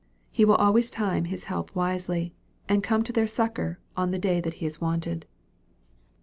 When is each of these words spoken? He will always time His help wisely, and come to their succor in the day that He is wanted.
He 0.31 0.45
will 0.45 0.55
always 0.55 0.89
time 0.89 1.25
His 1.25 1.43
help 1.43 1.75
wisely, 1.75 2.33
and 2.67 2.81
come 2.81 3.03
to 3.03 3.13
their 3.13 3.27
succor 3.27 3.77
in 3.95 4.09
the 4.09 4.17
day 4.17 4.41
that 4.41 4.55
He 4.55 4.65
is 4.65 4.81
wanted. 4.81 5.27